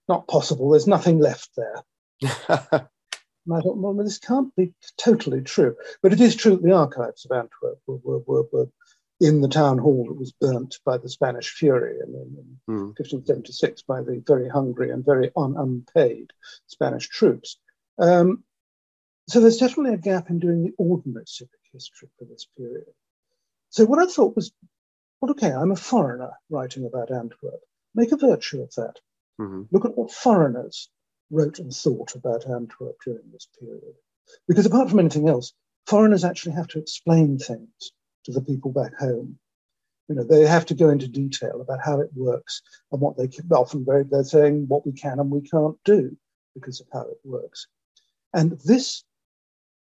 Not 0.08 0.28
possible, 0.28 0.70
there's 0.70 0.88
nothing 0.88 1.20
left 1.20 1.50
there. 1.58 2.88
And 3.46 3.58
I 3.58 3.62
thought, 3.62 3.78
well, 3.78 3.94
this 3.96 4.20
can't 4.20 4.56
be 4.56 4.74
totally 4.98 5.42
true. 5.42 5.76
But 6.04 6.14
it 6.14 6.22
is 6.22 6.36
true 6.36 6.52
that 6.52 6.62
the 6.62 6.76
archives 6.76 7.26
of 7.26 7.36
Antwerp 7.36 7.80
were, 7.88 7.98
were, 8.04 8.20
were, 8.20 8.44
were 8.52 8.70
in 9.20 9.42
the 9.42 9.48
town 9.48 9.80
hall 9.80 10.06
that 10.08 10.20
was 10.20 10.32
burnt 10.32 10.78
by 10.86 10.98
the 10.98 11.10
Spanish 11.10 11.50
Fury 11.50 11.96
in, 12.00 12.14
in 12.14 12.60
mm. 12.70 12.86
1576 13.00 13.82
by 13.84 14.02
the 14.02 14.24
very 14.28 14.50
hungry 14.50 14.92
and 14.92 15.04
very 15.04 15.32
un- 15.36 15.56
unpaid 15.58 16.32
Spanish 16.68 17.10
troops. 17.10 17.58
Um, 17.98 18.44
so 19.30 19.40
there's 19.40 19.58
definitely 19.58 19.94
a 19.94 19.98
gap 19.98 20.30
in 20.30 20.40
doing 20.40 20.64
the 20.64 20.74
ordinary 20.78 21.26
civic 21.28 21.60
history 21.72 22.10
for 22.18 22.26
this 22.26 22.48
period. 22.58 22.94
So 23.70 23.86
what 23.86 24.00
I 24.00 24.06
thought 24.06 24.36
was, 24.36 24.52
well, 25.22 25.32
okay, 25.32 25.52
I'm 25.52 25.72
a 25.72 25.76
foreigner 25.76 26.32
writing 26.50 26.86
about 26.86 27.12
Antwerp. 27.12 27.60
Make 27.94 28.12
a 28.12 28.18
virtue 28.18 28.62
of 28.62 28.74
that. 28.76 28.96
Mm-hmm. 29.40 29.64
Look 29.72 29.86
at 29.86 29.96
what 29.96 30.12
foreigners 30.12 30.90
wrote 31.30 31.60
and 31.60 31.74
thought 31.74 32.16
about 32.16 32.50
Antwerp 32.50 32.96
during 33.06 33.32
this 33.32 33.48
period. 33.60 33.96
Because 34.48 34.66
apart 34.66 34.90
from 34.90 35.00
anything 35.00 35.30
else, 35.30 35.54
foreigners 35.86 36.24
actually 36.24 36.54
have 36.54 36.68
to 36.70 36.80
explain 36.80 37.38
things 37.38 37.92
to 38.26 38.32
the 38.32 38.42
people 38.42 38.72
back 38.72 38.98
home. 38.98 39.38
You 40.08 40.16
know, 40.16 40.24
they 40.24 40.48
have 40.48 40.66
to 40.68 40.74
go 40.74 40.90
into 40.90 41.08
detail 41.08 41.62
about 41.62 41.80
how 41.84 42.00
it 42.02 42.10
works 42.16 42.64
and 42.92 43.00
what 43.00 43.16
they 43.16 43.28
can, 43.28 43.48
often 43.52 43.86
they're 43.86 44.24
saying 44.24 44.66
what 44.68 44.86
we 44.88 44.94
can 44.94 45.20
and 45.20 45.30
we 45.30 45.42
can't 45.42 45.78
do 45.86 46.18
because 46.56 46.82
of 46.82 46.88
how 46.92 47.02
it 47.02 47.20
works. 47.24 47.68
And 48.34 48.60
this 48.66 49.04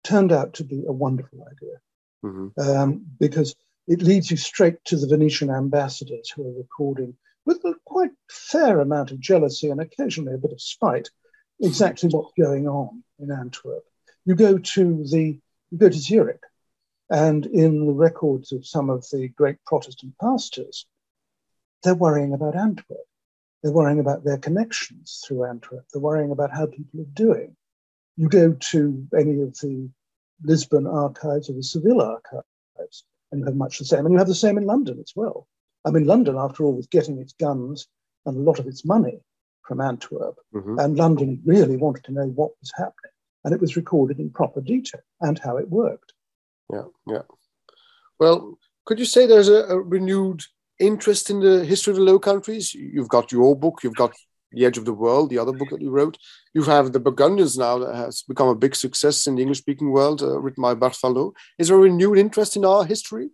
turned 0.08 0.32
out 0.32 0.54
to 0.54 0.64
be 0.64 0.84
a 0.88 0.92
wonderful 0.92 1.46
idea 1.52 1.78
mm-hmm. 2.24 2.60
um, 2.62 3.06
because 3.20 3.56
it 3.88 4.02
leads 4.02 4.32
you 4.32 4.38
straight 4.38 4.84
to 4.86 4.96
the 4.96 5.08
Venetian 5.08 5.50
ambassadors 5.50 6.30
who 6.30 6.48
are 6.48 6.58
recording 6.58 7.16
with 7.46 7.64
a 7.66 7.74
quite 7.86 8.12
fair 8.30 8.80
amount 8.80 9.12
of 9.12 9.20
jealousy 9.20 9.70
and 9.70 9.82
occasionally 9.82 10.34
a 10.34 10.38
bit 10.38 10.52
of 10.52 10.62
spite 10.62 11.10
exactly 11.60 12.10
what's 12.10 12.34
going 12.38 12.68
on 12.68 13.04
in 13.20 13.32
Antwerp. 13.32 13.84
You 14.26 14.36
go 14.36 14.58
to 14.58 15.04
the 15.10 15.40
you 15.72 15.78
go 15.78 15.90
to 15.90 15.98
Zurich, 15.98 16.44
and 17.10 17.46
in 17.46 17.86
the 17.86 17.94
records 17.94 18.54
of 18.54 18.66
some 18.66 18.90
of 18.90 19.06
the 19.12 19.28
great 19.30 19.58
Protestant 19.66 20.14
pastors, 20.22 20.86
they're 21.84 21.96
worrying 21.96 22.34
about 22.34 22.56
Antwerp. 22.56 23.00
They're 23.62 23.74
worrying 23.74 24.00
about 24.00 24.24
their 24.24 24.38
connections 24.38 25.22
through 25.26 25.46
Antwerp. 25.46 25.86
They're 25.92 26.02
worrying 26.02 26.32
about 26.32 26.52
how 26.52 26.68
people 26.68 27.02
are 27.02 27.14
doing. 27.14 27.56
You 28.16 28.30
go 28.30 28.54
to 28.72 29.08
any 29.18 29.42
of 29.42 29.58
the 29.60 29.90
Lisbon 30.44 30.88
archives 30.88 31.50
or 31.50 31.54
the 31.54 31.64
Seville 31.64 32.02
archives, 32.02 33.04
and 33.32 33.40
you 33.40 33.46
have 33.46 33.56
much 33.56 33.80
the 33.80 33.86
same. 33.86 34.06
And 34.06 34.14
you 34.14 34.18
have 34.18 34.28
the 34.28 34.36
same 34.36 34.58
in 34.58 34.66
London 34.66 35.00
as 35.00 35.14
well. 35.16 35.48
I 35.86 35.92
mean, 35.92 36.06
London, 36.06 36.36
after 36.38 36.64
all, 36.64 36.74
was 36.74 36.88
getting 36.88 37.18
its 37.20 37.34
guns 37.34 37.88
and 38.26 38.38
a 38.38 38.42
lot 38.42 38.60
of 38.60 38.68
its 38.68 38.86
money 38.86 39.20
from 39.68 39.82
Antwerp. 39.82 40.38
Mm-hmm. 40.54 40.80
And 40.80 40.98
London 40.98 41.42
really 41.46 41.78
wanted 41.78 42.04
to 42.06 42.14
know 42.14 42.28
what 42.28 42.52
was 42.60 42.72
happening. 42.76 43.12
And 43.44 43.54
it 43.54 43.62
was 43.62 43.78
recorded 43.78 44.20
in 44.20 44.30
proper 44.30 44.62
detail 44.62 45.02
and 45.22 45.40
how 45.40 45.58
it 45.58 45.70
worked. 45.70 46.14
Yeah, 46.72 46.86
yeah. 47.08 47.22
Well, 48.20 48.58
could 48.86 49.00
you 49.00 49.06
say 49.06 49.26
there's 49.26 49.50
a, 49.50 49.66
a 49.66 49.80
renewed 49.80 50.42
interest 50.80 51.30
in 51.30 51.40
the 51.40 51.64
history 51.64 51.92
of 51.92 51.98
the 51.98 52.04
Low 52.04 52.20
Countries? 52.20 52.74
You've 52.74 53.10
got 53.10 53.32
your 53.32 53.56
book, 53.56 53.80
you've 53.84 53.96
got 53.96 54.14
The 54.58 54.66
Edge 54.66 54.78
of 54.78 54.86
the 54.86 54.94
World, 54.94 55.30
the 55.30 55.38
other 55.38 55.52
book 55.52 55.70
that 55.70 55.82
you 55.82 55.92
wrote. 55.92 56.18
You 56.54 56.64
have 56.64 56.92
The 56.92 57.00
Burgundians 57.00 57.58
now 57.58 57.78
that 57.80 57.96
has 57.96 58.24
become 58.24 58.48
a 58.48 58.56
big 58.56 58.76
success 58.76 59.28
in 59.28 59.36
the 59.36 59.42
English 59.42 59.60
speaking 59.60 59.92
world, 59.92 60.22
uh, 60.22 60.40
written 60.40 60.64
by 60.64 60.74
Bart 60.74 60.98
Van 61.02 61.12
Loo. 61.12 61.34
Is 61.60 61.68
there 61.68 61.78
a 61.78 61.80
renewed 61.80 62.18
interest 62.18 62.56
in 62.56 62.66
our 62.66 62.84
history? 62.84 63.30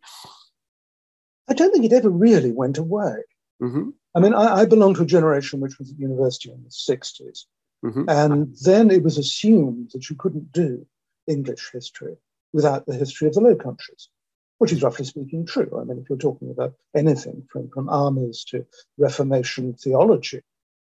I 1.49 1.53
don't 1.53 1.71
think 1.71 1.85
it 1.85 1.93
ever 1.93 2.09
really 2.09 2.51
went 2.51 2.77
away. 2.77 3.15
Mm-hmm. 3.61 3.89
I 4.15 4.19
mean, 4.19 4.33
I, 4.33 4.61
I, 4.61 4.65
belong 4.65 4.93
to 4.95 5.03
a 5.03 5.05
generation 5.05 5.59
which 5.59 5.79
was 5.79 5.91
at 5.91 5.99
university 5.99 6.51
in 6.51 6.63
the 6.63 6.69
60s. 6.69 7.45
Mm-hmm. 7.83 8.03
And 8.07 8.55
then 8.63 8.91
it 8.91 9.03
was 9.03 9.17
assumed 9.17 9.91
that 9.93 10.09
you 10.09 10.15
couldn't 10.15 10.51
do 10.51 10.85
English 11.27 11.71
history 11.71 12.15
without 12.51 12.85
the 12.85 12.95
history 12.95 13.27
of 13.27 13.33
the 13.33 13.41
Low 13.41 13.55
Countries, 13.55 14.09
which 14.57 14.71
is 14.71 14.83
roughly 14.83 15.05
speaking 15.05 15.45
true. 15.45 15.71
I 15.79 15.83
mean, 15.83 15.99
if 15.99 16.09
you're 16.09 16.17
talking 16.17 16.51
about 16.51 16.73
anything 16.95 17.47
from, 17.49 17.69
from 17.69 17.89
armies 17.89 18.43
to 18.45 18.65
Reformation 18.97 19.73
theology, 19.73 20.41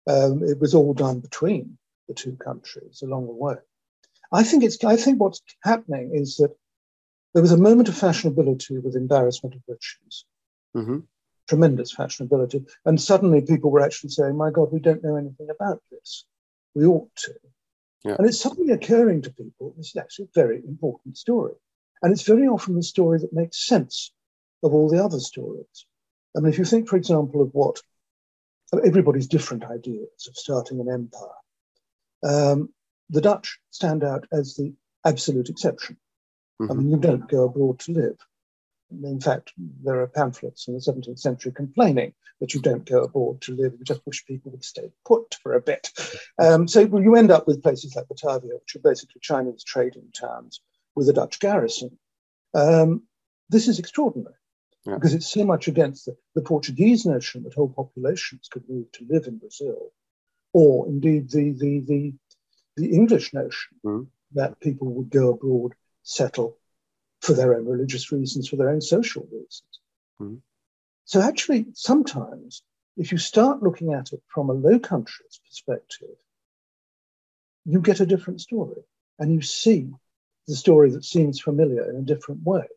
um, 0.07 0.43
it 0.43 0.59
was 0.59 0.73
all 0.73 0.93
done 0.93 1.19
between 1.19 1.77
the 2.07 2.13
two 2.13 2.35
countries 2.37 3.01
along 3.01 3.27
the 3.27 3.33
way. 3.33 3.55
I 4.31 4.43
think 4.43 4.63
it's. 4.63 4.83
I 4.83 4.95
think 4.95 5.19
what's 5.19 5.41
happening 5.63 6.11
is 6.13 6.37
that 6.37 6.55
there 7.33 7.41
was 7.41 7.51
a 7.51 7.57
moment 7.57 7.89
of 7.89 7.95
fashionability 7.95 8.81
with 8.81 8.95
embarrassment 8.95 9.55
of 9.55 9.61
riches, 9.67 10.25
mm-hmm 10.75 10.99
tremendous 11.47 11.95
fashionability. 11.95 12.67
And 12.85 13.01
suddenly 13.01 13.41
people 13.41 13.71
were 13.71 13.81
actually 13.81 14.11
saying, 14.11 14.37
my 14.37 14.51
God, 14.51 14.71
we 14.71 14.79
don't 14.79 15.03
know 15.03 15.15
anything 15.15 15.49
about 15.49 15.81
this. 15.91 16.25
We 16.75 16.85
ought 16.85 17.15
to. 17.15 17.33
Yeah. 18.03 18.15
And 18.17 18.27
it's 18.27 18.39
suddenly 18.39 18.73
occurring 18.73 19.23
to 19.23 19.31
people 19.31 19.73
this 19.77 19.87
is 19.87 19.95
actually 19.95 20.25
a 20.25 20.39
very 20.39 20.57
important 20.57 21.17
story. 21.17 21.53
And 22.01 22.11
it's 22.11 22.23
very 22.23 22.47
often 22.47 22.75
the 22.75 22.83
story 22.83 23.19
that 23.19 23.33
makes 23.33 23.65
sense 23.65 24.11
of 24.63 24.73
all 24.73 24.89
the 24.89 25.03
other 25.03 25.19
stories. 25.19 25.85
I 26.35 26.41
mean, 26.41 26.51
if 26.51 26.59
you 26.59 26.65
think, 26.65 26.87
for 26.87 26.95
example, 26.95 27.41
of 27.41 27.49
what 27.53 27.81
everybody's 28.73 29.27
different 29.27 29.63
ideas 29.65 30.27
of 30.27 30.35
starting 30.35 30.79
an 30.79 30.89
empire, 30.89 31.29
um, 32.23 32.69
the 33.09 33.21
Dutch 33.21 33.59
stand 33.71 34.03
out 34.03 34.27
as 34.31 34.55
the 34.55 34.73
absolute 35.05 35.49
exception. 35.49 35.97
Mm-hmm. 36.61 36.71
I 36.71 36.75
mean, 36.75 36.89
you 36.91 36.97
don't 36.97 37.29
go 37.29 37.45
abroad 37.45 37.79
to 37.79 37.93
live. 37.93 38.17
In 38.89 39.19
fact, 39.19 39.51
there 39.57 39.99
are 40.01 40.07
pamphlets 40.07 40.67
in 40.67 40.73
the 40.73 40.79
17th 40.79 41.19
century 41.19 41.51
complaining 41.51 42.13
that 42.39 42.53
you 42.53 42.61
don't 42.61 42.85
go 42.85 43.03
abroad 43.03 43.41
to 43.41 43.55
live. 43.55 43.73
You 43.77 43.83
just 43.83 44.05
wish 44.05 44.25
people 44.25 44.51
would 44.51 44.63
stay 44.63 44.91
put 45.05 45.35
for 45.43 45.53
a 45.53 45.61
bit. 45.61 45.91
Um, 46.39 46.67
so 46.67 46.79
you 46.79 47.15
end 47.15 47.31
up 47.31 47.47
with 47.47 47.63
places 47.63 47.95
like 47.95 48.07
Batavia, 48.07 48.53
which 48.53 48.75
are 48.75 48.89
basically 48.89 49.19
Chinese 49.21 49.63
trading 49.63 50.11
towns 50.17 50.61
with 50.95 51.09
a 51.09 51.13
Dutch 51.13 51.39
garrison. 51.39 51.97
Um, 52.53 53.03
this 53.49 53.67
is 53.67 53.79
extraordinary 53.79 54.36
yeah. 54.87 54.95
because 54.95 55.13
it's 55.13 55.31
so 55.31 55.43
much 55.45 55.67
against 55.67 56.05
the, 56.05 56.15
the, 56.35 56.41
Portuguese 56.41 57.05
notion 57.05 57.43
that 57.43 57.53
whole 57.53 57.69
populations 57.69 58.47
could 58.49 58.63
move 58.69 58.91
to 58.93 59.05
live 59.09 59.27
in 59.27 59.37
Brazil, 59.37 59.91
or 60.53 60.87
indeed 60.87 61.29
the, 61.29 61.51
the, 61.51 61.79
the, 61.81 62.13
the 62.77 62.91
English 62.93 63.33
notion 63.33 63.77
mm. 63.85 64.07
that 64.33 64.59
people 64.59 64.87
would 64.87 65.09
go 65.09 65.29
abroad, 65.29 65.73
settle, 66.03 66.57
for 67.21 67.33
their 67.33 67.55
own 67.55 67.65
religious 67.65 68.11
reasons, 68.11 68.47
for 68.47 68.55
their 68.55 68.69
own 68.69 68.81
social 68.81 69.27
reasons. 69.31 69.79
Mm. 70.21 70.39
So 71.05 71.21
actually, 71.21 71.67
sometimes 71.73 72.63
if 72.97 73.11
you 73.11 73.17
start 73.17 73.61
looking 73.61 73.93
at 73.93 74.11
it 74.13 74.21
from 74.27 74.49
a 74.49 74.53
low 74.53 74.79
country's 74.79 75.39
perspective, 75.45 76.15
you 77.65 77.81
get 77.81 77.99
a 77.99 78.05
different 78.05 78.41
story. 78.41 78.83
and 79.19 79.33
you 79.33 79.41
see 79.41 79.89
the 80.47 80.55
story 80.55 80.91
that 80.91 81.03
seems 81.03 81.39
familiar 81.39 81.89
in 81.89 81.97
a 81.97 82.01
different 82.01 82.43
way. 82.43 82.67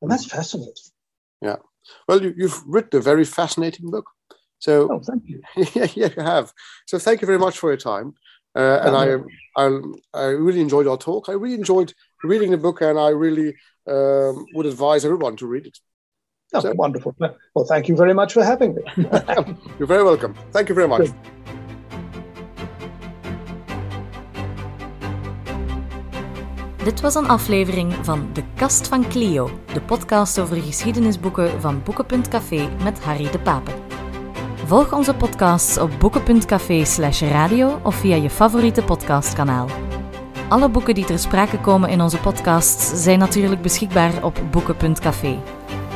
And 0.00 0.10
that's 0.10 0.24
fascinating. 0.24 0.91
Yeah. 1.42 1.56
Well, 2.08 2.22
you, 2.22 2.48
have 2.48 2.62
written 2.66 3.00
a 3.00 3.02
very 3.02 3.24
fascinating 3.24 3.90
book. 3.90 4.06
So, 4.58 4.88
oh, 4.90 5.00
thank 5.00 5.24
you. 5.26 5.42
yeah, 5.74 5.88
yeah, 5.94 6.08
you 6.16 6.22
have. 6.22 6.52
So, 6.86 6.98
thank 6.98 7.20
you 7.20 7.26
very 7.26 7.38
much 7.38 7.58
for 7.58 7.70
your 7.70 7.76
time. 7.76 8.14
Uh, 8.54 8.78
and 8.82 8.96
I, 8.96 9.62
I, 9.62 9.80
I 10.14 10.24
really 10.26 10.60
enjoyed 10.60 10.86
our 10.86 10.98
talk. 10.98 11.28
I 11.28 11.32
really 11.32 11.54
enjoyed 11.54 11.92
reading 12.22 12.50
the 12.50 12.58
book, 12.58 12.80
and 12.80 12.98
I 12.98 13.08
really 13.08 13.56
um, 13.88 14.46
would 14.54 14.66
advise 14.66 15.04
everyone 15.04 15.36
to 15.36 15.46
read 15.46 15.66
it. 15.66 15.78
Oh, 16.54 16.60
so, 16.60 16.72
wonderful. 16.74 17.16
Well, 17.54 17.64
thank 17.64 17.88
you 17.88 17.96
very 17.96 18.12
much 18.12 18.34
for 18.34 18.44
having 18.44 18.74
me. 18.74 18.82
You're 19.78 19.86
very 19.88 20.04
welcome. 20.04 20.34
Thank 20.52 20.68
you 20.68 20.74
very 20.74 20.86
much. 20.86 21.06
Good. 21.06 21.14
Dit 26.84 27.00
was 27.00 27.14
een 27.14 27.28
aflevering 27.28 27.94
van 28.02 28.28
De 28.32 28.42
Kast 28.54 28.88
van 28.88 29.08
Clio, 29.08 29.50
de 29.72 29.80
podcast 29.80 30.38
over 30.38 30.56
geschiedenisboeken 30.56 31.60
van 31.60 31.82
Boeken.café 31.82 32.68
met 32.82 33.00
Harry 33.00 33.30
de 33.30 33.38
Pape. 33.38 33.70
Volg 34.66 34.92
onze 34.92 35.14
podcasts 35.14 35.78
op 35.78 35.90
boeken.café/radio 35.98 37.80
of 37.82 37.94
via 37.94 38.16
je 38.16 38.30
favoriete 38.30 38.82
podcastkanaal. 38.82 39.68
Alle 40.48 40.68
boeken 40.68 40.94
die 40.94 41.04
ter 41.04 41.18
sprake 41.18 41.60
komen 41.60 41.90
in 41.90 42.00
onze 42.00 42.18
podcasts 42.18 43.02
zijn 43.02 43.18
natuurlijk 43.18 43.62
beschikbaar 43.62 44.24
op 44.24 44.40
boeken.café. 44.50 45.42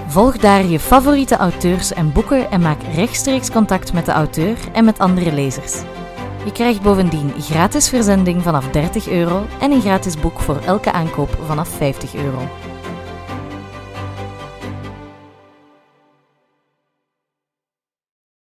Volg 0.06 0.38
daar 0.38 0.64
je 0.64 0.80
favoriete 0.80 1.36
auteurs 1.36 1.92
en 1.92 2.12
boeken 2.12 2.50
en 2.50 2.60
maak 2.60 2.82
rechtstreeks 2.94 3.50
contact 3.50 3.92
met 3.92 4.06
de 4.06 4.12
auteur 4.12 4.56
en 4.72 4.84
met 4.84 4.98
andere 4.98 5.32
lezers. 5.32 5.82
Je 6.46 6.52
krijgt 6.52 6.82
bovendien 6.82 7.32
gratis 7.38 7.88
verzending 7.88 8.42
vanaf 8.42 8.70
30 8.70 9.08
euro 9.08 9.46
en 9.60 9.72
een 9.72 9.80
gratis 9.80 10.20
boek 10.20 10.40
voor 10.40 10.58
elke 10.66 10.92
aankoop 10.92 11.38
vanaf 11.46 11.68
50 11.68 12.14
euro. 12.14 12.48